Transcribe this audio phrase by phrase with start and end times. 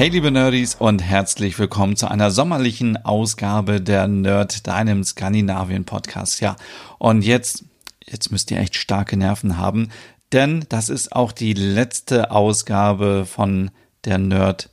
[0.00, 6.40] Hey liebe Nerdies und herzlich willkommen zu einer sommerlichen Ausgabe der Nerd, deinem Skandinavien Podcast.
[6.40, 6.56] Ja,
[6.98, 7.66] und jetzt,
[8.06, 9.90] jetzt müsst ihr echt starke Nerven haben,
[10.32, 13.70] denn das ist auch die letzte Ausgabe von
[14.06, 14.70] der Nerd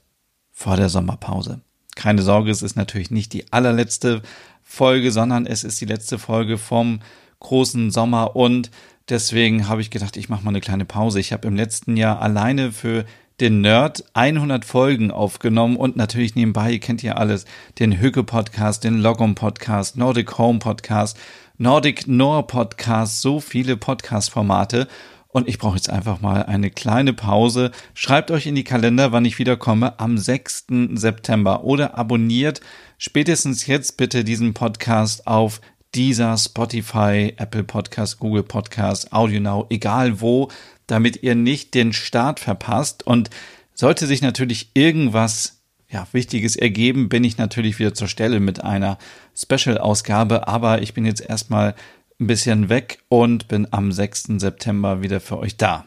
[0.54, 1.60] vor der Sommerpause.
[1.98, 4.22] Keine Sorge, es ist natürlich nicht die allerletzte
[4.64, 7.02] Folge, sondern es ist die letzte Folge vom
[7.42, 8.72] großen Sommer und
[9.10, 11.20] deswegen habe ich gedacht, ich mache mal eine kleine Pause.
[11.20, 13.04] Ich habe im letzten Jahr alleine für
[13.40, 17.46] den Nerd 100 Folgen aufgenommen und natürlich nebenbei, ihr kennt ja alles,
[17.78, 21.18] den Hücke Podcast, den Logom Podcast, Nordic Home Podcast,
[21.60, 24.88] Nordic Nor Podcast, so viele Podcast Formate
[25.28, 27.70] und ich brauche jetzt einfach mal eine kleine Pause.
[27.94, 30.66] Schreibt euch in die Kalender, wann ich wiederkomme, am 6.
[30.96, 32.62] September oder abonniert
[32.98, 35.62] spätestens jetzt bitte diesen Podcast auf
[35.94, 40.50] dieser Spotify, Apple Podcast, Google Podcast, Audio Now, egal wo,
[40.88, 43.06] damit ihr nicht den Start verpasst.
[43.06, 43.30] Und
[43.74, 48.98] sollte sich natürlich irgendwas ja, Wichtiges ergeben, bin ich natürlich wieder zur Stelle mit einer
[49.36, 50.48] Special-Ausgabe.
[50.48, 51.76] Aber ich bin jetzt erstmal
[52.20, 54.30] ein bisschen weg und bin am 6.
[54.38, 55.86] September wieder für euch da.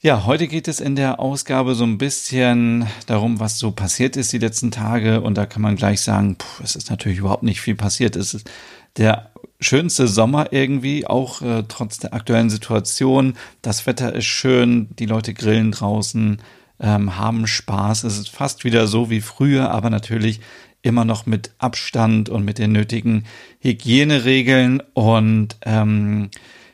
[0.00, 4.32] Ja, heute geht es in der Ausgabe so ein bisschen darum, was so passiert ist
[4.32, 5.22] die letzten Tage.
[5.22, 8.14] Und da kann man gleich sagen, puh, es ist natürlich überhaupt nicht viel passiert.
[8.16, 8.50] Es ist
[8.96, 13.34] der schönste Sommer irgendwie, auch äh, trotz der aktuellen Situation.
[13.62, 16.38] Das Wetter ist schön, die Leute grillen draußen,
[16.80, 18.04] ähm, haben Spaß.
[18.04, 20.40] Es ist fast wieder so wie früher, aber natürlich
[20.82, 23.24] immer noch mit Abstand und mit den nötigen
[23.60, 24.82] Hygieneregeln.
[24.92, 26.30] Und ähm,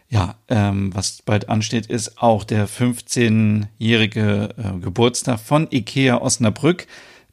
[0.08, 6.88] ja, ähm, was bald ansteht, ist auch der 15-jährige äh, Geburtstag von IKEA Osnabrück.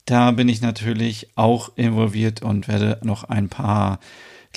[0.06, 4.00] Da bin ich natürlich auch involviert und werde noch ein paar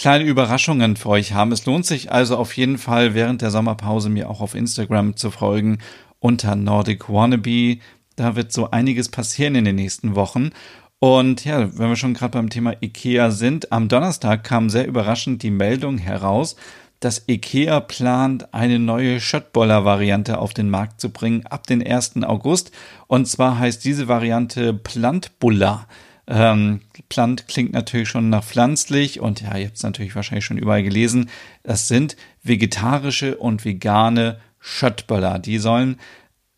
[0.00, 1.52] kleine Überraschungen für euch haben.
[1.52, 5.30] Es lohnt sich also auf jeden Fall während der Sommerpause mir auch auf Instagram zu
[5.30, 5.76] folgen
[6.20, 7.76] unter Nordic Wannabe.
[8.16, 10.52] Da wird so einiges passieren in den nächsten Wochen.
[11.00, 15.42] Und ja, wenn wir schon gerade beim Thema IKEA sind, am Donnerstag kam sehr überraschend
[15.42, 16.56] die Meldung heraus,
[17.00, 22.22] dass IKEA plant, eine neue Schöttboller-Variante auf den Markt zu bringen ab den 1.
[22.22, 22.72] August.
[23.06, 25.86] Und zwar heißt diese Variante Plantbulla.
[26.30, 30.58] Ähm, Plant klingt natürlich schon nach pflanzlich und ja, ihr habt es natürlich wahrscheinlich schon
[30.58, 31.28] überall gelesen.
[31.64, 35.40] Das sind vegetarische und vegane Schöttböller.
[35.40, 35.98] Die sollen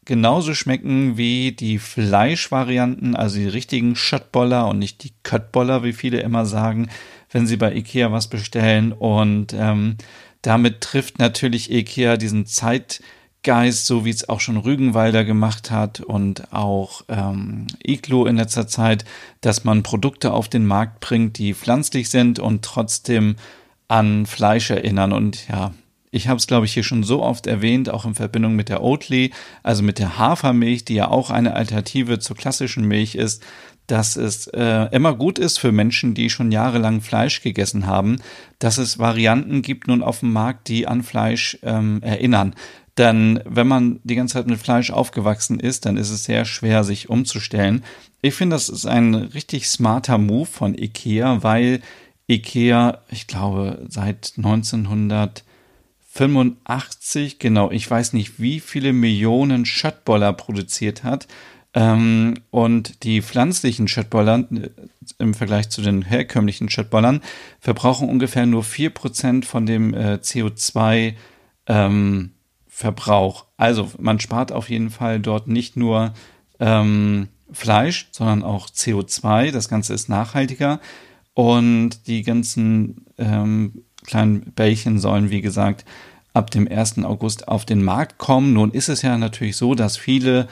[0.05, 6.21] genauso schmecken wie die Fleischvarianten, also die richtigen Schöttboller und nicht die Köttboller, wie viele
[6.21, 6.91] immer sagen,
[7.31, 8.93] wenn sie bei Ikea was bestellen.
[8.93, 9.97] Und ähm,
[10.43, 13.01] damit trifft natürlich Ikea diesen Zeit
[13.43, 18.69] Geist, so wie es auch schon Rügenwalder gemacht hat und auch ähm, Iglo in letzter
[18.69, 19.05] Zeit,
[19.41, 23.37] dass man Produkte auf den Markt bringt, die pflanzlich sind und trotzdem
[23.89, 25.13] an Fleisch erinnern.
[25.13, 25.73] Und ja,
[26.13, 28.83] ich habe es, glaube ich, hier schon so oft erwähnt, auch in Verbindung mit der
[28.83, 29.33] Oatly,
[29.63, 33.43] also mit der Hafermilch, die ja auch eine Alternative zur klassischen Milch ist,
[33.93, 38.17] dass es äh, immer gut ist für Menschen, die schon jahrelang Fleisch gegessen haben,
[38.59, 42.55] dass es Varianten gibt nun auf dem Markt, die an Fleisch ähm, erinnern.
[42.97, 46.85] Denn wenn man die ganze Zeit mit Fleisch aufgewachsen ist, dann ist es sehr schwer,
[46.85, 47.85] sich umzustellen.
[48.23, 51.83] Ich finde, das ist ein richtig smarter Move von IKEA, weil
[52.31, 61.29] IKEA, ich glaube, seit 1985, genau, ich weiß nicht, wie viele Millionen Schöttboller produziert hat.
[61.75, 64.69] Ähm, und die pflanzlichen Schöttboller äh,
[65.19, 67.23] im Vergleich zu den herkömmlichen Schöttbollern
[67.61, 71.15] verbrauchen ungefähr nur 4% von dem äh, CO2
[71.67, 72.33] ähm,
[72.69, 73.47] Verbrauch.
[73.57, 76.13] Also man spart auf jeden Fall dort nicht nur
[76.61, 79.51] ähm, Fleisch, sondern auch CO2.
[79.51, 80.81] Das Ganze ist nachhaltiger.
[81.35, 85.85] Und die ganzen ähm, kleinen Bällchen sollen, wie gesagt,
[86.35, 87.05] ab dem 1.
[87.05, 88.53] August auf den Markt kommen.
[88.53, 90.49] Nun ist es ja natürlich so, dass viele,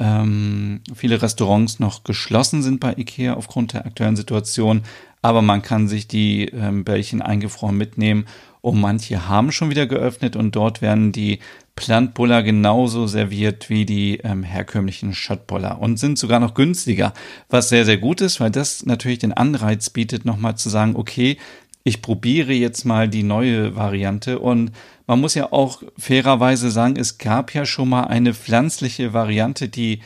[0.00, 4.82] ähm, viele Restaurants noch geschlossen sind bei IKEA aufgrund der aktuellen Situation.
[5.22, 8.24] Aber man kann sich die ähm, Bällchen eingefroren mitnehmen
[8.62, 11.40] und manche haben schon wieder geöffnet und dort werden die
[11.76, 17.14] Plantbuller genauso serviert wie die ähm, herkömmlichen Schottboller und sind sogar noch günstiger,
[17.48, 21.38] was sehr, sehr gut ist, weil das natürlich den Anreiz bietet, nochmal zu sagen, okay,
[21.82, 24.72] ich probiere jetzt mal die neue Variante und
[25.06, 30.00] man muss ja auch fairerweise sagen, es gab ja schon mal eine pflanzliche Variante, die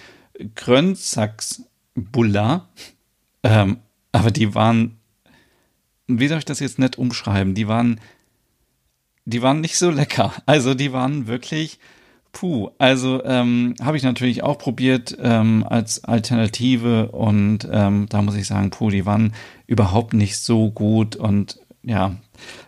[0.55, 2.69] Grönzacks Bulla,
[3.43, 3.79] ähm,
[4.13, 4.99] aber die waren,
[6.07, 7.55] wie soll ich das jetzt nett umschreiben?
[7.55, 8.01] Die waren,
[9.25, 10.33] die waren nicht so lecker.
[10.47, 11.79] Also die waren wirklich,
[12.33, 12.71] puh.
[12.79, 18.47] Also ähm, habe ich natürlich auch probiert ähm, als Alternative und ähm, da muss ich
[18.47, 19.35] sagen, puh, die waren
[19.67, 22.17] überhaupt nicht so gut und ja,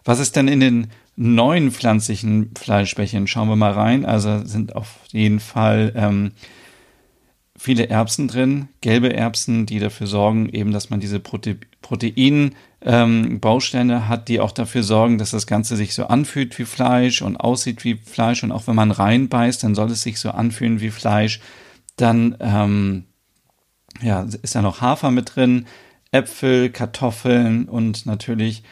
[0.04, 0.86] was ist denn in den
[1.16, 3.26] neuen pflanzlichen Fleischbällchen?
[3.26, 4.04] Schauen wir mal rein.
[4.04, 6.32] Also sind auf jeden Fall ähm,
[7.56, 13.40] viele Erbsen drin, gelbe Erbsen, die dafür sorgen, eben, dass man diese Prote Protein ähm,
[13.42, 17.84] hat, die auch dafür sorgen, dass das Ganze sich so anfühlt wie Fleisch und aussieht
[17.84, 18.42] wie Fleisch.
[18.42, 21.40] Und auch wenn man reinbeißt, dann soll es sich so anfühlen wie Fleisch.
[21.96, 23.04] Dann ähm,
[24.02, 25.66] ja, ist da noch Hafer mit drin,
[26.12, 28.62] Äpfel, Kartoffeln und natürlich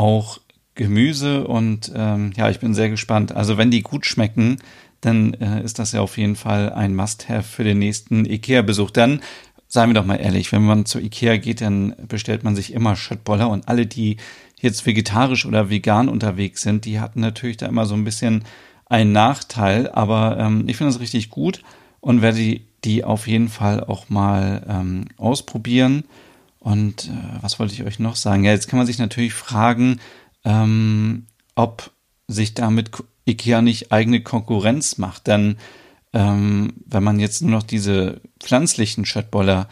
[0.00, 0.40] auch
[0.74, 1.46] Gemüse.
[1.46, 3.32] Und ähm, ja, ich bin sehr gespannt.
[3.32, 4.58] Also wenn die gut schmecken,
[5.00, 8.90] dann äh, ist das ja auf jeden Fall ein Must-Have für den nächsten IKEA-Besuch.
[8.90, 9.20] Dann,
[9.68, 12.96] seien wir doch mal ehrlich, wenn man zu IKEA geht, dann bestellt man sich immer
[12.96, 14.16] Schöttboller und alle, die
[14.60, 18.44] jetzt vegetarisch oder vegan unterwegs sind, die hatten natürlich da immer so ein bisschen
[18.86, 21.62] einen Nachteil, aber ähm, ich finde das richtig gut
[22.00, 26.04] und werde die, die auf jeden Fall auch mal ähm, ausprobieren.
[26.64, 28.42] Und äh, was wollte ich euch noch sagen?
[28.42, 30.00] Ja, jetzt kann man sich natürlich fragen,
[30.46, 31.90] ähm, ob
[32.26, 32.90] sich damit
[33.26, 35.26] IKEA nicht eigene Konkurrenz macht.
[35.26, 35.58] Denn
[36.14, 39.68] ähm, wenn man jetzt nur noch diese pflanzlichen Schöttboller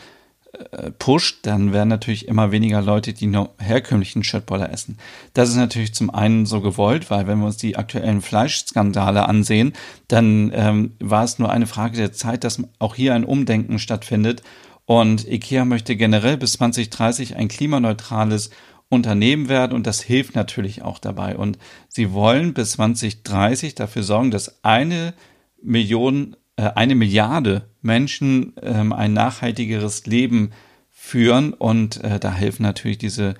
[0.53, 4.99] äh, pusht, dann werden natürlich immer weniger Leute die noch herkömmlichen Schöttboller essen.
[5.33, 9.73] Das ist natürlich zum einen so gewollt, weil wenn wir uns die aktuellen Fleischskandale ansehen,
[10.09, 14.43] dann ähm, war es nur eine Frage der Zeit, dass auch hier ein Umdenken stattfindet.
[14.85, 18.51] Und IKEA möchte generell bis 2030 ein klimaneutrales
[18.89, 21.37] Unternehmen werden und das hilft natürlich auch dabei.
[21.37, 21.59] Und
[21.89, 25.15] sie wollen bis 2030 dafür sorgen, dass eine
[25.63, 30.51] Million, äh, eine Milliarde Menschen ähm, ein nachhaltigeres Leben
[30.91, 33.35] führen und äh, da helfen natürlich diese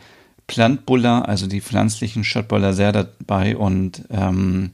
[0.47, 4.71] Plantbuller, also die pflanzlichen Schottboller sehr dabei und ähm,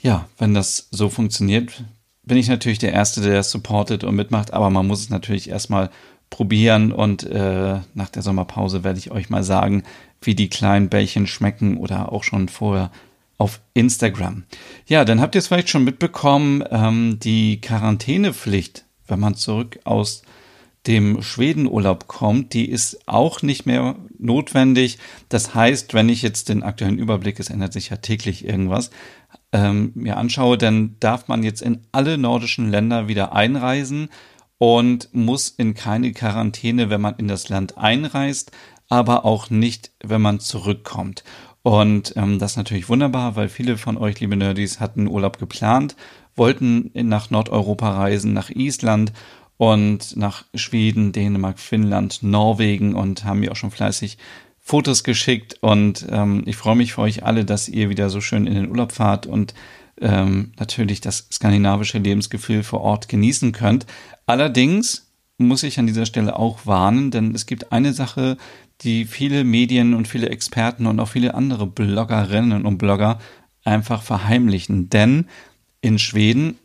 [0.00, 1.84] ja, wenn das so funktioniert,
[2.30, 5.90] bin ich natürlich der Erste, der supportet und mitmacht, aber man muss es natürlich erstmal
[6.30, 9.82] probieren und äh, nach der Sommerpause werde ich euch mal sagen,
[10.22, 12.92] wie die kleinen Bällchen schmecken oder auch schon vorher
[13.36, 14.44] auf Instagram.
[14.86, 20.22] Ja, dann habt ihr es vielleicht schon mitbekommen, ähm, die Quarantänepflicht, wenn man zurück aus
[20.86, 24.98] dem Schwedenurlaub kommt, die ist auch nicht mehr notwendig.
[25.28, 28.90] Das heißt, wenn ich jetzt den aktuellen Überblick, es ändert sich ja täglich irgendwas,
[29.52, 34.08] ähm, mir anschaue, dann darf man jetzt in alle nordischen Länder wieder einreisen
[34.58, 38.52] und muss in keine Quarantäne, wenn man in das Land einreist,
[38.88, 41.24] aber auch nicht, wenn man zurückkommt.
[41.62, 45.96] Und ähm, das ist natürlich wunderbar, weil viele von euch, liebe Nerdies, hatten Urlaub geplant,
[46.36, 49.12] wollten nach Nordeuropa reisen, nach Island
[49.60, 54.16] und nach Schweden, Dänemark, Finnland, Norwegen und haben mir auch schon fleißig
[54.58, 55.56] Fotos geschickt.
[55.60, 58.70] Und ähm, ich freue mich für euch alle, dass ihr wieder so schön in den
[58.70, 59.52] Urlaub fahrt und
[60.00, 63.84] ähm, natürlich das skandinavische Lebensgefühl vor Ort genießen könnt.
[64.24, 68.38] Allerdings muss ich an dieser Stelle auch warnen, denn es gibt eine Sache,
[68.80, 73.18] die viele Medien und viele Experten und auch viele andere Bloggerinnen und Blogger
[73.62, 74.88] einfach verheimlichen.
[74.88, 75.26] Denn
[75.82, 76.56] in Schweden,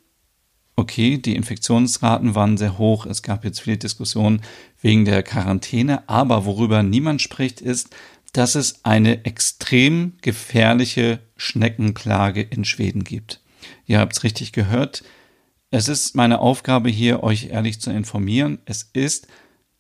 [0.75, 4.42] okay, die Infektionsraten waren sehr hoch, es gab jetzt viele Diskussionen
[4.81, 7.96] wegen der Quarantäne, aber worüber niemand spricht, ist,
[8.34, 13.41] dass es eine extrem gefährliche Schneckenplage in Schweden gibt.
[13.86, 15.03] Ihr habt es richtig gehört,
[15.72, 18.60] es ist meine Aufgabe hier, euch ehrlich zu informieren.
[18.63, 19.27] Es ist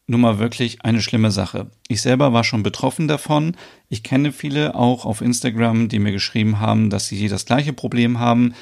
[0.07, 1.71] nun mal wirklich eine schlimme Sache.
[1.87, 3.55] Ich selber war schon betroffen davon.
[3.87, 8.19] Ich kenne viele auch auf Instagram, die mir geschrieben haben, dass sie das gleiche Problem
[8.19, 8.53] haben,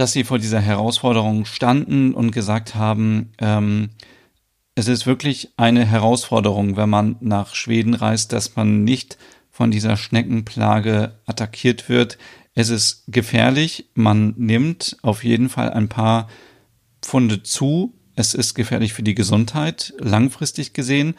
[0.00, 3.90] dass sie vor dieser Herausforderung standen und gesagt haben, ähm,
[4.74, 9.18] es ist wirklich eine Herausforderung, wenn man nach Schweden reist, dass man nicht
[9.50, 12.16] von dieser Schneckenplage attackiert wird.
[12.54, 13.90] Es ist gefährlich.
[13.92, 16.28] Man nimmt auf jeden Fall ein paar
[17.02, 17.92] Pfunde zu.
[18.16, 21.14] Es ist gefährlich für die Gesundheit, langfristig gesehen,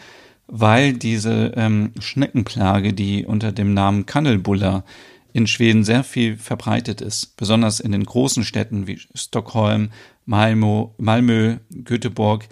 [0.48, 4.86] weil diese ähm, Schneckenplage, die unter dem Namen Kannelbuller
[5.34, 9.90] in Schweden sehr viel verbreitet ist, besonders in den großen Städten wie Stockholm,
[10.26, 12.48] Malmö, Malmö Göteborg,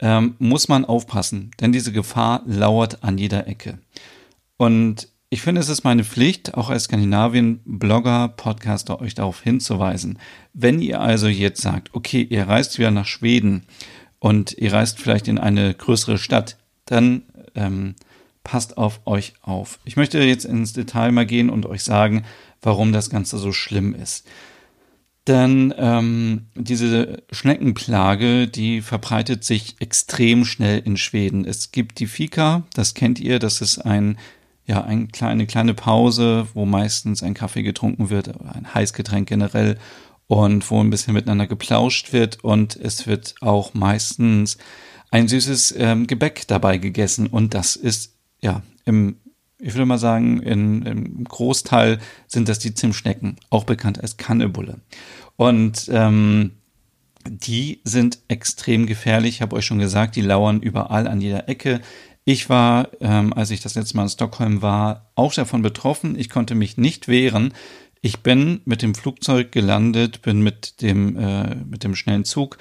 [0.00, 3.78] ähm, muss man aufpassen, denn diese Gefahr lauert an jeder Ecke.
[4.56, 10.18] Und ich finde, es ist meine Pflicht, auch als Skandinavien-Blogger, Podcaster, euch darauf hinzuweisen.
[10.52, 13.64] Wenn ihr also jetzt sagt, okay, ihr reist wieder nach Schweden
[14.20, 17.22] und ihr reist vielleicht in eine größere Stadt, dann
[17.56, 17.96] ähm,
[18.44, 19.80] passt auf euch auf.
[19.84, 22.24] Ich möchte jetzt ins Detail mal gehen und euch sagen,
[22.62, 24.26] warum das Ganze so schlimm ist.
[25.26, 31.46] Denn ähm, diese Schneckenplage, die verbreitet sich extrem schnell in Schweden.
[31.46, 34.18] Es gibt die Fika, das kennt ihr, das ist ein
[34.66, 39.78] ja ein, eine kleine Pause, wo meistens ein Kaffee getrunken wird, ein Heißgetränk generell
[40.26, 44.56] und wo ein bisschen miteinander geplauscht wird und es wird auch meistens
[45.10, 48.13] ein süßes ähm, Gebäck dabei gegessen und das ist
[48.44, 49.16] ja im
[49.58, 54.80] ich würde mal sagen, in, im Großteil sind das die Zimtschnecken, auch bekannt als Kannebulle.
[55.36, 56.50] Und ähm,
[57.26, 61.80] die sind extrem gefährlich, ich habe euch schon gesagt, die lauern überall an jeder Ecke.
[62.26, 66.18] Ich war, ähm, als ich das letzte Mal in Stockholm war, auch davon betroffen.
[66.18, 67.54] Ich konnte mich nicht wehren.
[68.02, 72.58] Ich bin mit dem Flugzeug gelandet, bin mit dem, äh, mit dem schnellen Zug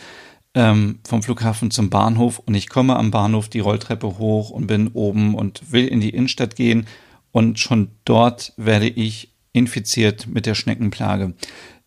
[0.56, 4.90] ähm, vom Flughafen zum Bahnhof und ich komme am Bahnhof die Rolltreppe hoch und bin
[4.90, 6.88] oben und will in die Innenstadt gehen
[7.32, 11.34] und schon dort werde ich infiziert mit der Schneckenplage.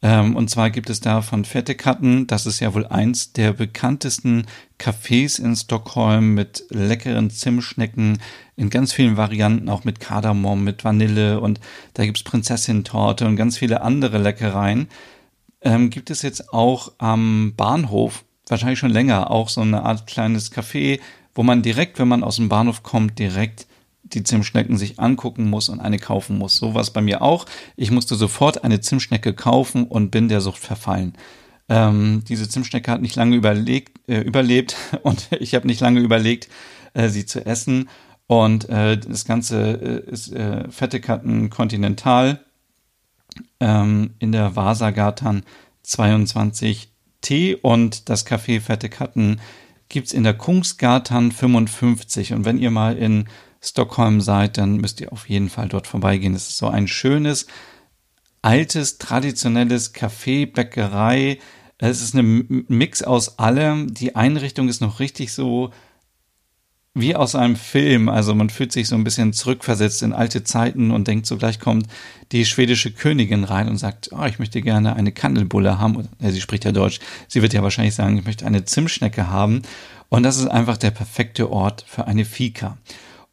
[0.02, 4.46] Ähm, und zwar gibt es da von Fettekatten, das ist ja wohl eins der bekanntesten
[4.78, 8.18] Cafés in Stockholm mit leckeren Zimtschnecken
[8.56, 11.61] in ganz vielen Varianten, auch mit Kardamom, mit Vanille und
[11.94, 14.88] da gibt's Prinzessin-Torte und ganz viele andere Leckereien.
[15.62, 20.52] Ähm, gibt es jetzt auch am Bahnhof wahrscheinlich schon länger auch so eine Art kleines
[20.52, 21.00] Café,
[21.34, 23.66] wo man direkt, wenn man aus dem Bahnhof kommt, direkt
[24.12, 26.56] die Zimtschnecken sich angucken muss und eine kaufen muss.
[26.56, 27.46] So war es bei mir auch.
[27.76, 31.14] Ich musste sofort eine Zimtschnecke kaufen und bin der Sucht verfallen.
[31.68, 36.48] Ähm, diese Zimtschnecke hat nicht lange überlegt, äh, überlebt und ich habe nicht lange überlegt,
[36.94, 37.88] äh, sie zu essen.
[38.28, 42.40] Und äh, das Ganze äh, ist äh, Fette Continental
[43.60, 45.42] ähm, in der Vasagatan
[45.82, 49.40] 22 Tee und das Café Fette Katten
[49.88, 52.32] gibt's in der Kungsgatan 55.
[52.32, 53.28] Und wenn ihr mal in
[53.61, 56.35] Stockholm seid, dann müsst ihr auf jeden Fall dort vorbeigehen.
[56.35, 57.46] Es ist so ein schönes,
[58.42, 61.38] altes, traditionelles Café, Bäckerei.
[61.78, 63.92] Es ist ein Mix aus allem.
[63.92, 65.70] Die Einrichtung ist noch richtig so
[66.96, 68.08] wie aus einem Film.
[68.08, 71.60] Also man fühlt sich so ein bisschen zurückversetzt in alte Zeiten und denkt, so gleich
[71.60, 71.86] kommt
[72.32, 76.08] die schwedische Königin rein und sagt, oh, ich möchte gerne eine Kandelbulle haben.
[76.20, 76.98] Ja, sie spricht ja Deutsch.
[77.28, 79.60] Sie wird ja wahrscheinlich sagen, ich möchte eine Zimtschnecke haben.
[80.08, 82.78] Und das ist einfach der perfekte Ort für eine Fika.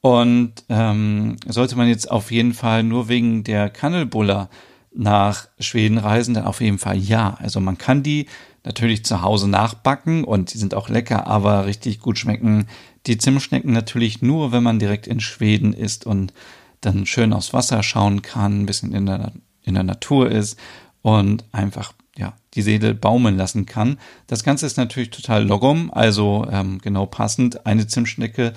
[0.01, 4.50] Und ähm, sollte man jetzt auf jeden Fall nur wegen der Kandelbuller
[4.93, 7.38] nach Schweden reisen, dann auf jeden Fall ja.
[7.39, 8.27] Also man kann die
[8.65, 12.67] natürlich zu Hause nachbacken und die sind auch lecker, aber richtig gut schmecken
[13.05, 16.33] die Zimtschnecken natürlich nur, wenn man direkt in Schweden ist und
[16.81, 19.33] dann schön aufs Wasser schauen kann, ein bisschen in der,
[19.63, 20.57] in der Natur ist
[21.01, 23.98] und einfach ja, die Seele baumeln lassen kann.
[24.27, 27.65] Das Ganze ist natürlich total logom, also ähm, genau passend.
[27.65, 28.53] Eine Zimtschnecke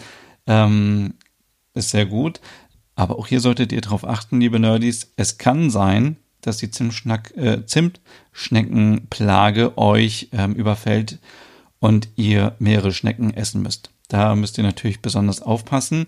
[0.46, 1.14] ähm,
[1.74, 2.40] ist sehr gut,
[2.94, 7.66] aber auch hier solltet ihr darauf achten, liebe Nerdies, es kann sein, dass die äh,
[7.66, 11.18] Zimtschneckenplage euch ähm, überfällt
[11.80, 13.90] und ihr mehrere Schnecken essen müsst.
[14.08, 16.06] Da müsst ihr natürlich besonders aufpassen.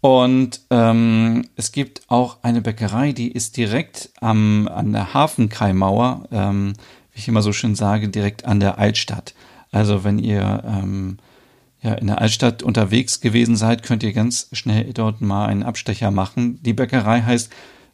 [0.00, 6.74] Und ähm, es gibt auch eine Bäckerei, die ist direkt am, an der Hafenkaimauer, ähm,
[7.12, 9.34] wie ich immer so schön sage, direkt an der Altstadt.
[9.72, 11.18] Also wenn ihr ähm,
[11.80, 16.10] ja, in der Altstadt unterwegs gewesen seid, könnt ihr ganz schnell dort mal einen Abstecher
[16.10, 16.62] machen.
[16.62, 17.50] Die Bäckerei heißt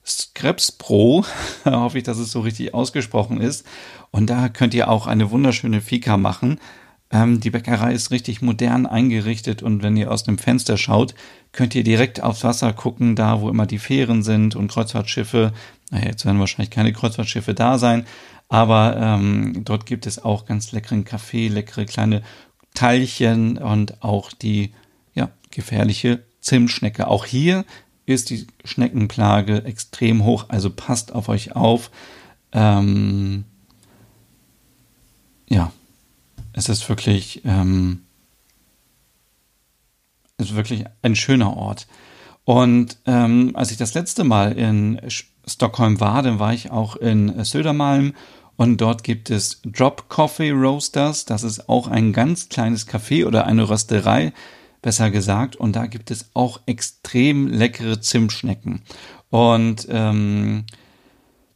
[0.06, 1.24] Skrebspro,
[1.64, 3.66] hoffe ich, dass es so richtig ausgesprochen ist.
[4.10, 6.60] Und da könnt ihr auch eine wunderschöne Fika machen.
[7.14, 11.14] Ähm, die Bäckerei ist richtig modern eingerichtet und wenn ihr aus dem Fenster schaut,
[11.52, 15.52] könnt ihr direkt aufs Wasser gucken, da wo immer die Fähren sind und Kreuzfahrtschiffe.
[15.92, 18.04] Naja, jetzt werden wahrscheinlich keine Kreuzfahrtschiffe da sein,
[18.48, 22.22] aber ähm, dort gibt es auch ganz leckeren Kaffee, leckere kleine
[22.74, 24.72] Teilchen und auch die
[25.14, 27.06] ja, gefährliche Zimtschnecke.
[27.06, 27.64] Auch hier
[28.06, 31.92] ist die Schneckenplage extrem hoch, also passt auf euch auf.
[32.52, 33.44] Ähm,
[35.48, 35.70] ja,
[36.54, 38.02] es ist wirklich, ähm,
[40.38, 41.86] ist wirklich ein schöner Ort.
[42.44, 45.00] Und ähm, als ich das letzte Mal in
[45.46, 48.14] Stockholm war, dann war ich auch in Södermalm
[48.56, 51.24] und dort gibt es Drop Coffee Roasters.
[51.24, 54.32] Das ist auch ein ganz kleines Café oder eine Rösterei,
[54.80, 55.56] besser gesagt.
[55.56, 58.82] Und da gibt es auch extrem leckere Zimtschnecken.
[59.30, 60.66] Und ähm,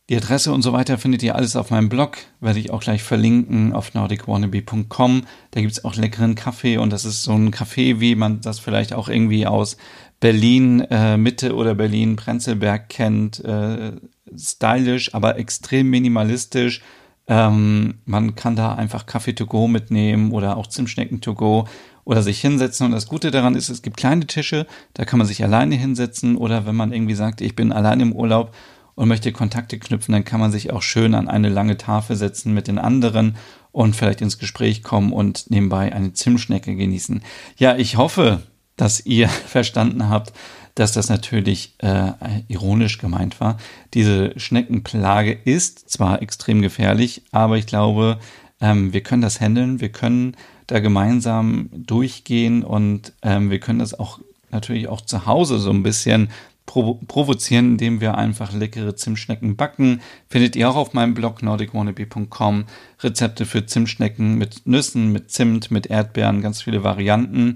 [0.08, 3.02] die Adresse und so weiter findet ihr alles auf meinem Blog, werde ich auch gleich
[3.02, 5.22] verlinken auf nordicwannabe.com.
[5.50, 8.94] Da gibt's auch leckeren Kaffee und das ist so ein Kaffee, wie man das vielleicht
[8.94, 9.76] auch irgendwie aus
[10.18, 13.44] Berlin äh, Mitte oder Berlin Prenzlberg kennt.
[13.44, 13.92] Äh,
[14.34, 16.82] stylisch, aber extrem minimalistisch.
[17.26, 21.68] Ähm, man kann da einfach Kaffee to go mitnehmen oder auch Zimtschnecken to go
[22.04, 22.86] oder sich hinsetzen.
[22.86, 26.36] Und das Gute daran ist, es gibt kleine Tische, da kann man sich alleine hinsetzen
[26.36, 28.54] oder wenn man irgendwie sagt, ich bin allein im Urlaub
[28.98, 32.52] und möchte Kontakte knüpfen, dann kann man sich auch schön an eine lange Tafel setzen
[32.52, 33.36] mit den anderen
[33.70, 37.22] und vielleicht ins Gespräch kommen und nebenbei eine Zimtschnecke genießen.
[37.58, 38.42] Ja, ich hoffe,
[38.76, 40.32] dass ihr verstanden habt,
[40.74, 42.10] dass das natürlich äh,
[42.48, 43.58] ironisch gemeint war.
[43.94, 48.18] Diese Schneckenplage ist zwar extrem gefährlich, aber ich glaube,
[48.60, 50.36] ähm, wir können das handeln, wir können
[50.66, 54.18] da gemeinsam durchgehen und ähm, wir können das auch
[54.50, 56.30] natürlich auch zu Hause so ein bisschen
[56.68, 60.00] provo provozieren, indem wir einfach leckere Zimtschnecken backen.
[60.28, 62.66] Findet ihr auch auf meinem Blog nordicwannabe.com
[63.00, 67.54] Rezepte für Zimtschnecken mit Nüssen, mit Zimt, mit Erdbeeren, ganz viele Varianten.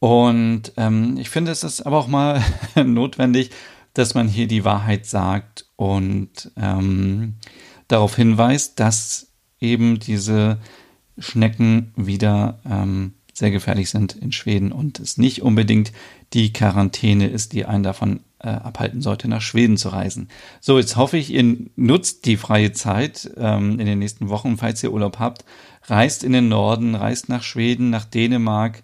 [0.00, 2.42] Und ähm, ich finde, es ist aber auch mal
[2.84, 3.50] notwendig,
[3.92, 7.34] dass man hier die Wahrheit sagt und ähm,
[7.86, 10.58] darauf hinweist, dass eben diese
[11.18, 15.92] Schnecken wieder ähm, sehr gefährlich sind in Schweden und es nicht unbedingt
[16.32, 20.28] die Quarantäne ist, die einen davon äh, abhalten sollte, nach Schweden zu reisen.
[20.60, 24.82] So, jetzt hoffe ich, ihr nutzt die freie Zeit ähm, in den nächsten Wochen, falls
[24.82, 25.44] ihr Urlaub habt.
[25.84, 28.82] Reist in den Norden, reist nach Schweden, nach Dänemark,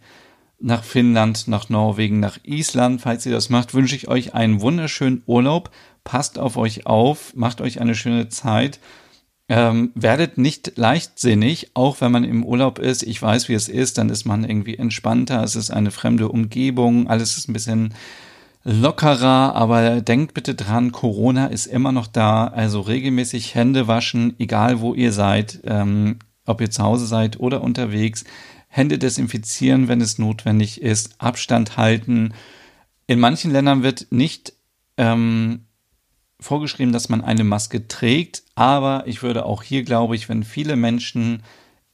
[0.59, 3.03] nach Finnland, nach Norwegen, nach Island.
[3.03, 5.71] Falls ihr das macht, wünsche ich euch einen wunderschönen Urlaub.
[6.03, 8.81] Passt auf euch auf, macht euch eine schöne Zeit.
[9.47, 13.03] Ähm, werdet nicht leichtsinnig, auch wenn man im Urlaub ist.
[13.03, 15.43] Ich weiß, wie es ist, dann ist man irgendwie entspannter.
[15.43, 17.93] Es ist eine fremde Umgebung, alles ist ein bisschen
[18.65, 22.47] lockerer, aber denkt bitte dran, Corona ist immer noch da.
[22.47, 27.63] Also regelmäßig Hände waschen, egal wo ihr seid, ähm, ob ihr zu Hause seid oder
[27.63, 28.25] unterwegs.
[28.69, 32.35] Hände desinfizieren, wenn es notwendig ist, Abstand halten.
[33.07, 34.55] In manchen Ländern wird nicht
[34.97, 35.67] ähm,
[36.41, 40.77] vorgeschrieben, dass man eine Maske trägt, aber ich würde auch hier, glaube ich, wenn viele
[40.77, 41.43] Menschen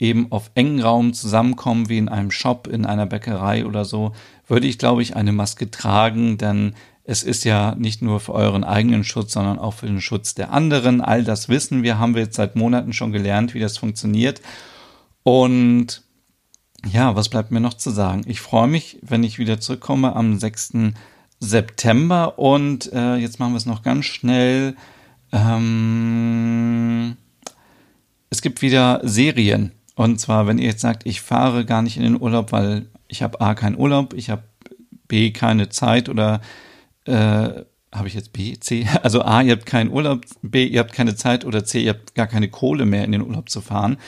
[0.01, 4.13] eben auf engen Raum zusammenkommen, wie in einem Shop, in einer Bäckerei oder so,
[4.49, 8.65] würde ich, glaube ich, eine Maske tragen, denn es ist ja nicht nur für euren
[8.65, 11.01] eigenen Schutz, sondern auch für den Schutz der anderen.
[11.01, 14.41] All das wissen wir, haben wir jetzt seit Monaten schon gelernt, wie das funktioniert.
[15.23, 16.03] Und
[16.91, 18.23] ja, was bleibt mir noch zu sagen?
[18.27, 20.73] Ich freue mich, wenn ich wieder zurückkomme am 6.
[21.41, 24.77] September und äh, jetzt machen wir es noch ganz schnell.
[25.33, 27.17] Ähm,
[28.31, 29.73] es gibt wieder Serien.
[30.01, 33.23] Und zwar, wenn ihr jetzt sagt, ich fahre gar nicht in den Urlaub, weil ich
[33.23, 34.45] habe A keinen Urlaub, ich habe
[35.09, 36.41] B keine Zeit oder
[37.05, 37.13] äh,
[37.93, 38.87] habe ich jetzt B, C?
[39.03, 42.15] Also A, ihr habt keinen Urlaub, B, ihr habt keine Zeit oder C, ihr habt
[42.15, 43.99] gar keine Kohle mehr in den Urlaub zu fahren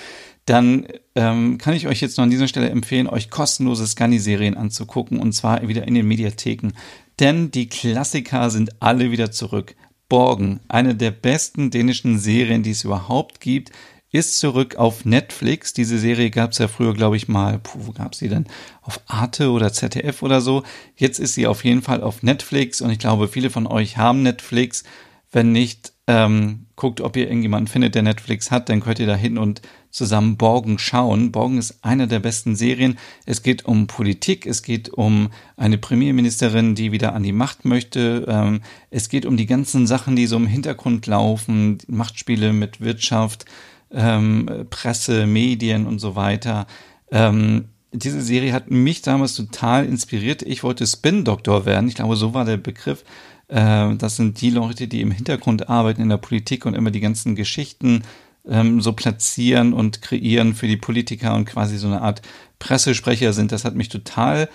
[0.45, 5.21] dann ähm, kann ich euch jetzt noch an dieser Stelle empfehlen, euch kostenlose Scanny-Serien anzugucken
[5.21, 6.73] und zwar wieder in den Mediatheken.
[7.21, 9.77] Denn die Klassiker sind alle wieder zurück.
[10.09, 13.71] Borgen, eine der besten dänischen Serien, die es überhaupt gibt,
[14.13, 15.73] ist zurück auf Netflix.
[15.73, 18.47] Diese Serie gab es ja früher, glaube ich, mal, puh, wo gab sie denn?
[18.83, 20.63] Auf Arte oder ZDF oder so.
[20.97, 24.23] Jetzt ist sie auf jeden Fall auf Netflix und ich glaube, viele von euch haben
[24.23, 24.85] Netflix.
[25.31, 29.15] Wenn nicht, ähm, guckt, ob ihr irgendjemanden findet, der Netflix hat, dann könnt ihr da
[29.15, 31.33] hin und zusammen Borgen schauen.
[31.33, 32.99] Borgen ist eine der besten Serien.
[33.25, 38.27] Es geht um Politik, es geht um eine Premierministerin, die wieder an die Macht möchte.
[38.29, 43.47] Ähm, es geht um die ganzen Sachen, die so im Hintergrund laufen, Machtspiele mit Wirtschaft,
[43.93, 46.67] ähm, Presse, Medien und so weiter.
[47.11, 50.43] Ähm, diese Serie hat mich damals total inspiriert.
[50.43, 51.89] Ich wollte Spin-Doktor werden.
[51.89, 53.05] Ich glaube, so war der Begriff.
[53.49, 57.37] Das sind die Leute, die im Hintergrund arbeiten in der Politik und immer die ganzen
[57.37, 58.03] Geschichten
[58.49, 62.23] ähm, so platzieren und kreieren für die Politiker und quasi so eine Art
[62.59, 63.53] Pressesprecher sind.
[63.53, 64.49] Das hat mich total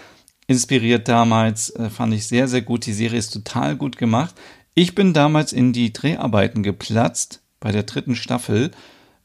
[0.48, 2.86] inspiriert damals, äh, fand ich sehr, sehr gut.
[2.86, 4.36] Die Serie ist total gut gemacht.
[4.74, 8.72] Ich bin damals in die Dreharbeiten geplatzt bei der dritten Staffel.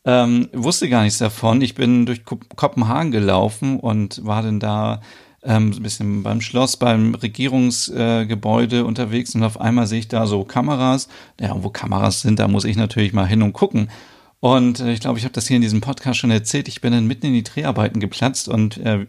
[0.05, 1.62] Ähm, wusste gar nichts davon.
[1.62, 5.01] Ich bin durch Kopenhagen gelaufen und war dann da
[5.45, 10.27] ähm, ein bisschen beim Schloss, beim Regierungsgebäude äh, unterwegs und auf einmal sehe ich da
[10.27, 11.09] so Kameras.
[11.41, 13.91] Ja, wo Kameras sind, da muss ich natürlich mal hin und gucken.
[14.41, 16.67] Und äh, ich glaube, ich habe das hier in diesem Podcast schon erzählt.
[16.67, 19.03] Ich bin dann mitten in die Dreharbeiten geplatzt und äh,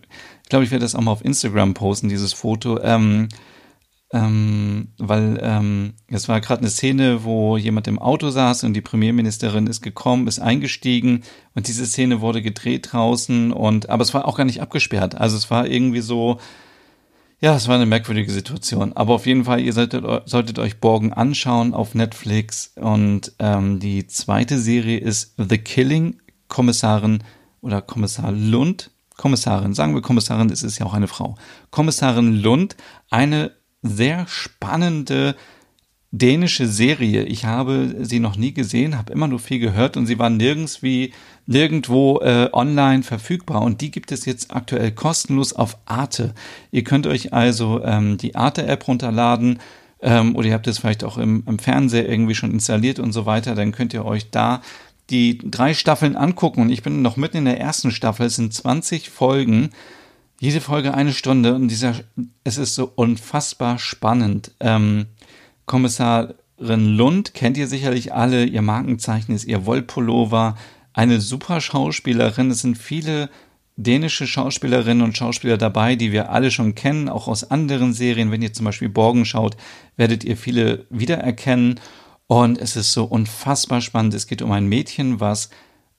[0.44, 2.80] ich glaube, ich werde das auch mal auf Instagram posten, dieses Foto.
[2.82, 3.30] Ähm,
[4.14, 8.82] ähm, weil ähm, es war gerade eine Szene, wo jemand im Auto saß und die
[8.82, 11.24] Premierministerin ist gekommen, ist eingestiegen
[11.56, 15.16] und diese Szene wurde gedreht draußen und aber es war auch gar nicht abgesperrt.
[15.16, 16.38] Also es war irgendwie so,
[17.40, 18.94] ja, es war eine merkwürdige Situation.
[18.94, 22.72] Aber auf jeden Fall, ihr solltet, solltet euch Borgen anschauen auf Netflix.
[22.76, 27.24] Und ähm, die zweite Serie ist The Killing, Kommissarin
[27.62, 28.92] oder Kommissar Lund.
[29.18, 31.36] Kommissarin, sagen wir Kommissarin, es ist ja auch eine Frau.
[31.70, 32.78] Kommissarin Lund,
[33.10, 33.52] eine
[33.84, 35.36] sehr spannende
[36.12, 37.24] dänische Serie.
[37.24, 40.84] Ich habe sie noch nie gesehen, habe immer nur viel gehört und sie war nirgends
[40.84, 41.12] wie
[41.48, 46.34] nirgendwo äh, online verfügbar und die gibt es jetzt aktuell kostenlos auf Arte.
[46.72, 49.60] Ihr könnt euch also ähm, die Arte-App runterladen
[50.02, 53.26] ähm, oder ihr habt es vielleicht auch im, im Fernseher irgendwie schon installiert und so
[53.26, 54.62] weiter, dann könnt ihr euch da
[55.10, 56.62] die drei Staffeln angucken.
[56.62, 58.28] Und ich bin noch mitten in der ersten Staffel.
[58.28, 59.72] Es sind 20 Folgen.
[60.44, 61.56] Jede Folge eine Stunde.
[61.56, 61.96] Und dieser,
[62.44, 64.52] es ist so unfassbar spannend.
[64.60, 65.06] Ähm,
[65.66, 68.44] Kommissarin Lund kennt ihr sicherlich alle.
[68.44, 70.58] Ihr Markenzeichen ist ihr Wollpullover.
[70.92, 72.52] Eine super Schauspielerin.
[72.52, 73.30] Es sind viele
[73.78, 78.30] dänische Schauspielerinnen und Schauspieler dabei, die wir alle schon kennen, auch aus anderen Serien.
[78.30, 79.56] Wenn ihr zum Beispiel Borgen schaut,
[79.96, 81.80] werdet ihr viele wiedererkennen.
[82.28, 84.14] Und es ist so unfassbar spannend.
[84.14, 85.52] Es geht um ein Mädchen, was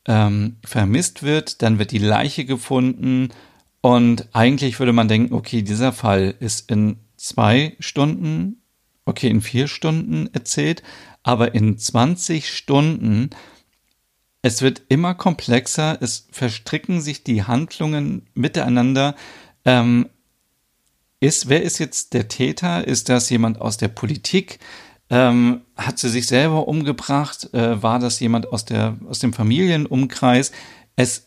[0.07, 1.63] ähm, vermisst wird.
[1.63, 3.31] Dann wird die Leiche gefunden.
[3.85, 8.63] Und eigentlich würde man denken, okay, dieser Fall ist in zwei Stunden,
[9.05, 10.83] okay, in vier Stunden erzählt.
[11.23, 13.29] Aber in 20 Stunden
[14.41, 19.17] es wird immer komplexer, es verstricken sich die Handlungen miteinander.
[19.67, 20.09] Ähm,
[21.21, 22.89] ist, wer ist jetzt der Täter?
[22.89, 24.61] Ist das jemand aus der Politik?
[25.11, 27.53] Ähm, hat sie sich selber umgebracht?
[27.53, 30.53] Äh, war das jemand aus, der, aus dem Familienumkreis?
[30.97, 31.27] Es,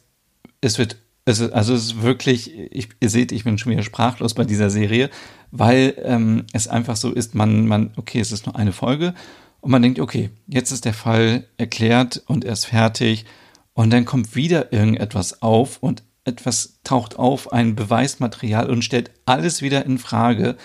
[0.61, 3.83] es wird, es ist, also es ist wirklich, ich, ihr seht, ich bin schon wieder
[3.83, 5.09] sprachlos bei dieser Serie,
[5.51, 9.13] weil ähm, es einfach so ist, man, man, okay, es ist nur eine Folge
[9.59, 13.25] und man denkt, okay, jetzt ist der Fall erklärt und er ist fertig.
[13.73, 19.61] Und dann kommt wieder irgendetwas auf und etwas taucht auf, ein Beweismaterial und stellt alles
[19.61, 20.55] wieder in Frage.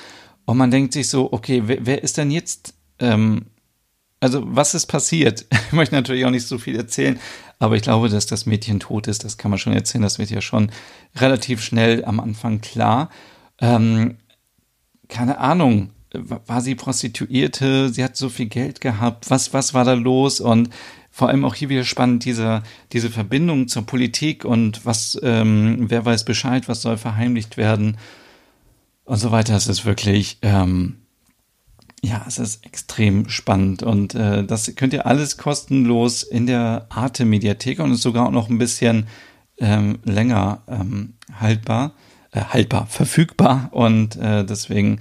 [0.44, 3.46] Und man denkt sich so, okay, wer, wer ist denn jetzt, ähm,
[4.22, 5.46] also was ist passiert?
[5.66, 7.18] Ich möchte natürlich auch nicht so viel erzählen,
[7.58, 10.30] aber ich glaube, dass das Mädchen tot ist, das kann man schon erzählen, das wird
[10.30, 10.70] ja schon
[11.16, 13.08] relativ schnell am Anfang klar.
[13.58, 14.18] Ähm,
[15.08, 19.94] keine Ahnung, war sie Prostituierte, sie hat so viel Geld gehabt, was, was war da
[19.94, 20.68] los und
[21.10, 26.04] vor allem auch hier wieder spannend, diese, diese Verbindung zur Politik und was, ähm, wer
[26.04, 27.96] weiß Bescheid, was soll verheimlicht werden
[29.04, 29.56] und so weiter.
[29.56, 31.01] Es ist wirklich, ähm,
[32.04, 37.24] ja, es ist extrem spannend und äh, das könnt ihr alles kostenlos in der Arte
[37.24, 39.06] Mediathek und ist sogar auch noch ein bisschen
[39.58, 41.92] ähm, länger ähm, haltbar,
[42.32, 44.98] äh, haltbar, verfügbar und äh, deswegen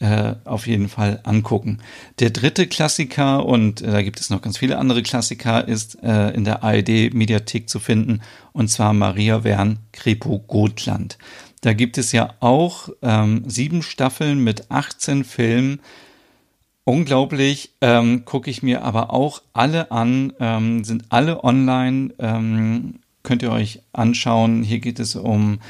[0.00, 1.78] äh, auf jeden Fall angucken.
[2.18, 6.30] Der dritte Klassiker, und äh, da gibt es noch ganz viele andere Klassiker, ist äh,
[6.30, 11.18] in der ARD-Mediathek zu finden, und zwar Maria Wern, Kripo Gotland.
[11.60, 15.80] Da gibt es ja auch ähm, sieben Staffeln mit 18 Filmen.
[16.90, 23.44] Unglaublich, ähm, gucke ich mir aber auch alle an, ähm, sind alle online, ähm, könnt
[23.44, 24.64] ihr euch anschauen.
[24.64, 25.60] Hier geht es um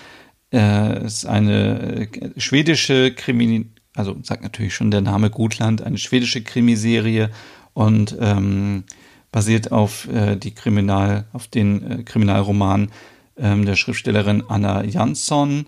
[0.51, 6.43] äh, ist eine äh, schwedische Krimi also sagt natürlich schon der Name Gutland, eine schwedische
[6.43, 7.29] Krimiserie
[7.75, 8.85] und ähm,
[9.31, 12.91] basiert auf äh, die Kriminal, auf den äh, Kriminalroman
[13.37, 15.67] ähm, der Schriftstellerin Anna Jansson.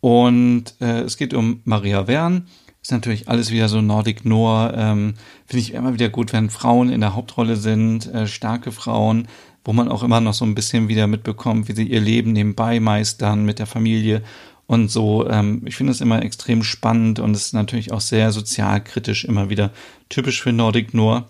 [0.00, 2.48] Und äh, es geht um Maria Wern.
[2.88, 4.72] Ist natürlich alles wieder so Nordic Noir.
[4.74, 5.12] Ähm,
[5.44, 9.28] Finde ich immer wieder gut, wenn Frauen in der Hauptrolle sind, äh, starke Frauen,
[9.62, 12.80] wo man auch immer noch so ein bisschen wieder mitbekommt, wie sie ihr Leben nebenbei
[12.80, 14.22] meistern mit der Familie
[14.66, 15.28] und so.
[15.28, 19.50] Ähm, ich finde es immer extrem spannend und es ist natürlich auch sehr sozialkritisch immer
[19.50, 19.70] wieder
[20.08, 21.28] typisch für Nordic Noir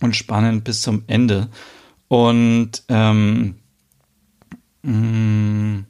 [0.00, 1.50] und spannend bis zum Ende.
[2.08, 3.56] Und ähm,
[4.80, 5.86] mh, mm,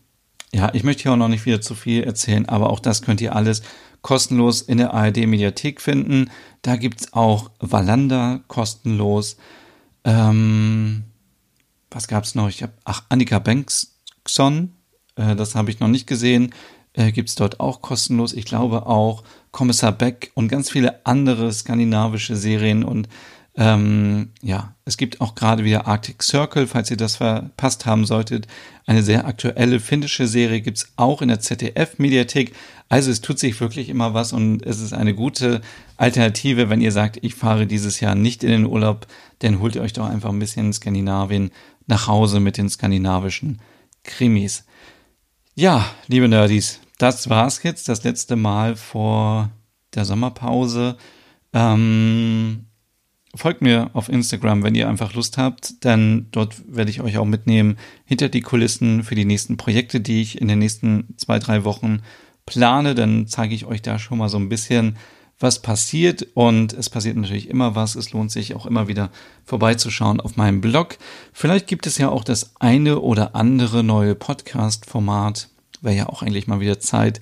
[0.53, 3.21] ja, ich möchte hier auch noch nicht wieder zu viel erzählen, aber auch das könnt
[3.21, 3.63] ihr alles
[4.03, 6.31] kostenlos in der ARD Mediathek finden.
[6.63, 9.37] Da gibt es auch Valanda kostenlos.
[10.05, 11.05] Ähm,
[11.91, 12.49] was es noch?
[12.49, 14.73] Ich habe ach Annika Bengtsson
[15.21, 16.55] äh, das habe ich noch nicht gesehen.
[16.93, 18.33] Äh, Gibt es dort auch kostenlos.
[18.33, 23.09] Ich glaube auch Kommissar Beck und ganz viele andere skandinavische Serien und
[23.57, 28.47] ähm, ja, es gibt auch gerade wieder Arctic Circle, falls ihr das verpasst haben solltet.
[28.87, 32.55] Eine sehr aktuelle finnische Serie gibt es auch in der ZDF-Mediathek.
[32.89, 35.61] Also es tut sich wirklich immer was und es ist eine gute
[35.97, 39.07] Alternative, wenn ihr sagt, ich fahre dieses Jahr nicht in den Urlaub,
[39.41, 41.51] dann holt ihr euch doch einfach ein bisschen Skandinavien
[41.87, 43.61] nach Hause mit den skandinavischen
[44.05, 44.65] Krimis.
[45.55, 49.51] Ja, liebe Nerdies, das war's jetzt, das letzte Mal vor
[49.95, 50.97] der Sommerpause.
[51.53, 52.67] Ähm,
[53.35, 57.25] folgt mir auf Instagram, wenn ihr einfach Lust habt, denn dort werde ich euch auch
[57.25, 61.65] mitnehmen hinter die Kulissen für die nächsten Projekte, die ich in den nächsten zwei, drei
[61.65, 62.03] Wochen
[62.47, 62.95] plane.
[62.95, 64.97] Dann zeige ich euch da schon mal so ein bisschen,
[65.41, 66.27] was passiert.
[66.35, 67.97] Und es passiert natürlich immer was.
[67.97, 69.11] Es lohnt sich auch immer wieder
[69.45, 70.99] vorbeizuschauen auf meinem Blog.
[71.33, 75.49] Vielleicht gibt es ja auch das eine oder andere neue Podcast-Format.
[75.81, 77.21] Wäre ja auch eigentlich mal wieder Zeit,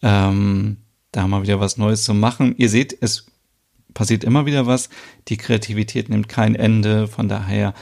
[0.00, 0.78] ähm,
[1.10, 2.54] da mal wieder was Neues zu machen.
[2.56, 3.26] Ihr seht, es
[3.96, 4.90] passiert immer wieder was.
[5.26, 7.08] Die Kreativität nimmt kein Ende.
[7.08, 7.74] Von daher,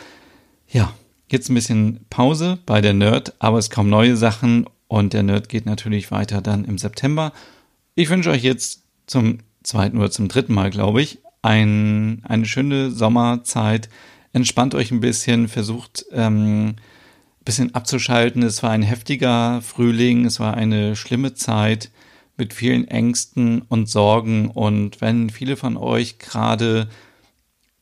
[0.68, 0.94] ja,
[1.28, 5.48] jetzt ein bisschen Pause bei der Nerd, aber es kommen neue Sachen und der Nerd
[5.48, 7.32] geht natürlich weiter dann im September.
[7.96, 12.92] Ich wünsche euch jetzt zum zweiten oder zum dritten Mal, glaube ich, ein, eine schöne
[12.92, 13.88] Sommerzeit.
[14.32, 16.76] Entspannt euch ein bisschen, versucht ähm, ein
[17.44, 18.42] bisschen abzuschalten.
[18.44, 21.90] Es war ein heftiger Frühling, es war eine schlimme Zeit
[22.36, 24.50] mit vielen Ängsten und Sorgen.
[24.50, 26.88] Und wenn viele von euch gerade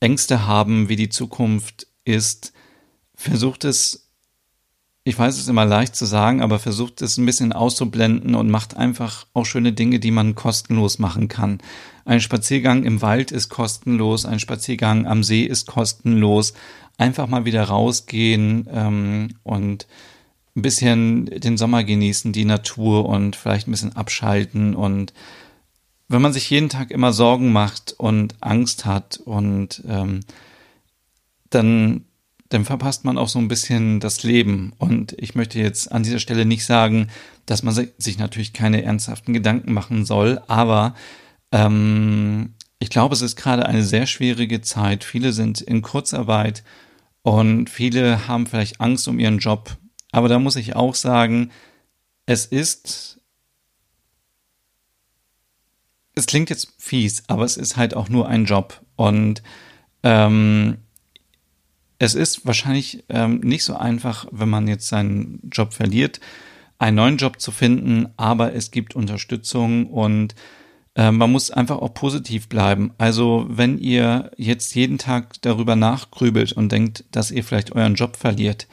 [0.00, 2.52] Ängste haben, wie die Zukunft ist,
[3.14, 4.10] versucht es,
[5.04, 8.76] ich weiß es immer leicht zu sagen, aber versucht es ein bisschen auszublenden und macht
[8.76, 11.58] einfach auch schöne Dinge, die man kostenlos machen kann.
[12.04, 16.52] Ein Spaziergang im Wald ist kostenlos, ein Spaziergang am See ist kostenlos.
[16.98, 19.86] Einfach mal wieder rausgehen ähm, und
[20.54, 24.74] ein bisschen den Sommer genießen, die Natur und vielleicht ein bisschen abschalten.
[24.74, 25.12] Und
[26.08, 30.20] wenn man sich jeden Tag immer Sorgen macht und Angst hat und ähm,
[31.48, 32.04] dann,
[32.50, 34.74] dann verpasst man auch so ein bisschen das Leben.
[34.78, 37.08] Und ich möchte jetzt an dieser Stelle nicht sagen,
[37.46, 40.94] dass man sich natürlich keine ernsthaften Gedanken machen soll, aber
[41.50, 45.04] ähm, ich glaube, es ist gerade eine sehr schwierige Zeit.
[45.04, 46.64] Viele sind in Kurzarbeit
[47.22, 49.76] und viele haben vielleicht Angst um ihren Job
[50.12, 51.50] aber da muss ich auch sagen,
[52.26, 53.20] es ist,
[56.14, 58.80] es klingt jetzt fies, aber es ist halt auch nur ein Job.
[58.94, 59.42] Und
[60.02, 60.76] ähm,
[61.98, 66.20] es ist wahrscheinlich ähm, nicht so einfach, wenn man jetzt seinen Job verliert,
[66.78, 70.34] einen neuen Job zu finden, aber es gibt Unterstützung und
[70.94, 72.92] äh, man muss einfach auch positiv bleiben.
[72.98, 78.16] Also wenn ihr jetzt jeden Tag darüber nachgrübelt und denkt, dass ihr vielleicht euren Job
[78.16, 78.66] verliert,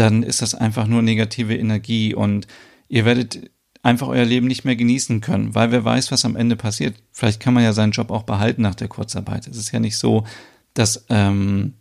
[0.00, 2.46] dann ist das einfach nur negative Energie und
[2.88, 3.50] ihr werdet
[3.82, 6.96] einfach euer Leben nicht mehr genießen können, weil wer weiß, was am Ende passiert.
[7.12, 9.46] Vielleicht kann man ja seinen Job auch behalten nach der Kurzarbeit.
[9.46, 10.24] Es ist ja nicht so,
[10.72, 11.74] dass ähm,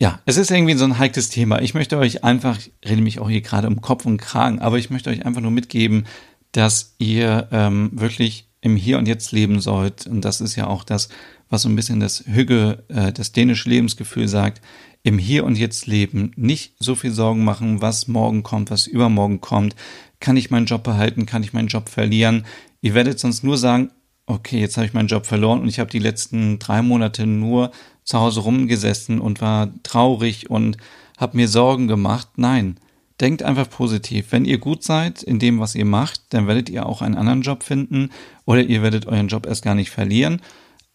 [0.00, 1.60] ja, es ist irgendwie so ein heikles Thema.
[1.60, 4.78] Ich möchte euch einfach, ich rede mich auch hier gerade um Kopf und Kragen, aber
[4.78, 6.06] ich möchte euch einfach nur mitgeben,
[6.52, 10.06] dass ihr ähm, wirklich im Hier und Jetzt leben sollt.
[10.06, 11.08] Und das ist ja auch das,
[11.48, 14.60] was so ein bisschen das Hüge, äh, das dänische Lebensgefühl sagt
[15.04, 19.40] im Hier und Jetzt leben, nicht so viel Sorgen machen, was morgen kommt, was übermorgen
[19.40, 19.76] kommt.
[20.18, 21.26] Kann ich meinen Job behalten?
[21.26, 22.46] Kann ich meinen Job verlieren?
[22.80, 23.90] Ihr werdet sonst nur sagen,
[24.26, 27.70] okay, jetzt habe ich meinen Job verloren und ich habe die letzten drei Monate nur
[28.02, 30.78] zu Hause rumgesessen und war traurig und
[31.18, 32.28] habe mir Sorgen gemacht.
[32.36, 32.76] Nein,
[33.20, 34.28] denkt einfach positiv.
[34.30, 37.42] Wenn ihr gut seid in dem, was ihr macht, dann werdet ihr auch einen anderen
[37.42, 38.10] Job finden
[38.46, 40.40] oder ihr werdet euren Job erst gar nicht verlieren.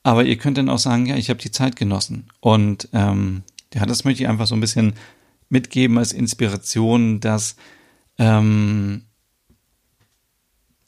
[0.01, 2.29] Aber ihr könnt dann auch sagen, ja, ich habe die Zeit genossen.
[2.39, 4.93] Und ähm, ja, das möchte ich einfach so ein bisschen
[5.49, 7.55] mitgeben als Inspiration, dass,
[8.17, 9.03] ähm,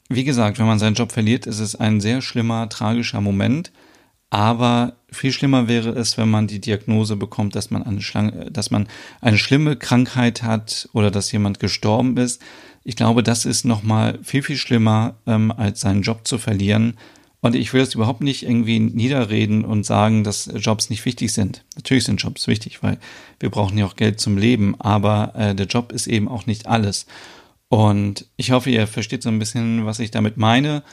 [0.08, 3.72] wie gesagt, wenn man seinen Job verliert, ist es ein sehr schlimmer, tragischer Moment.
[4.30, 8.70] Aber viel schlimmer wäre es, wenn man die Diagnose bekommt, dass man eine, Schlange, dass
[8.70, 8.88] man
[9.20, 12.40] eine schlimme Krankheit hat oder dass jemand gestorben ist.
[12.82, 16.96] Ich glaube, das ist nochmal viel, viel schlimmer, ähm, als seinen Job zu verlieren,
[17.42, 21.64] und ich will das überhaupt nicht irgendwie niederreden und sagen, dass Jobs nicht wichtig sind.
[21.74, 22.98] Natürlich sind Jobs wichtig, weil
[23.40, 26.66] wir brauchen ja auch Geld zum Leben, aber äh, der Job ist eben auch nicht
[26.66, 27.06] alles.
[27.68, 30.84] Und ich hoffe, ihr versteht so ein bisschen, was ich damit meine.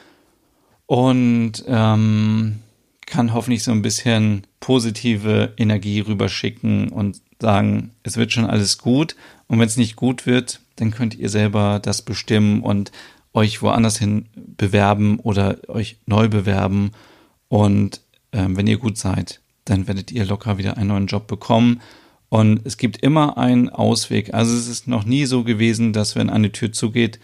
[0.87, 2.59] Und ähm,
[3.05, 9.15] kann hoffentlich so ein bisschen positive Energie rüberschicken und sagen, es wird schon alles gut.
[9.47, 12.91] Und wenn es nicht gut wird, dann könnt ihr selber das bestimmen und
[13.33, 16.91] euch woanders hin bewerben oder euch neu bewerben.
[17.47, 21.81] Und ähm, wenn ihr gut seid, dann werdet ihr locker wieder einen neuen Job bekommen.
[22.29, 24.33] Und es gibt immer einen Ausweg.
[24.33, 27.19] Also es ist noch nie so gewesen, dass wenn eine Tür zugeht,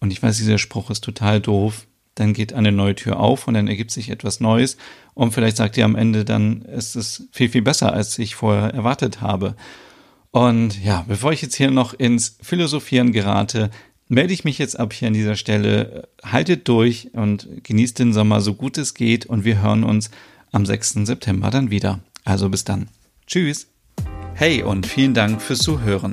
[0.00, 3.54] und ich weiß, dieser Spruch ist total doof, dann geht eine neue Tür auf und
[3.54, 4.76] dann ergibt sich etwas Neues.
[5.14, 8.74] Und vielleicht sagt ihr am Ende, dann ist es viel, viel besser, als ich vorher
[8.74, 9.54] erwartet habe.
[10.30, 13.70] Und ja, bevor ich jetzt hier noch ins Philosophieren gerate,
[14.08, 16.08] melde ich mich jetzt ab hier an dieser Stelle.
[16.22, 20.10] Haltet durch und genießt den Sommer so gut es geht und wir hören uns
[20.50, 21.04] am 6.
[21.04, 22.00] September dann wieder.
[22.24, 22.88] Also bis dann.
[23.26, 23.68] Tschüss.
[24.34, 26.12] Hey und vielen Dank fürs Zuhören.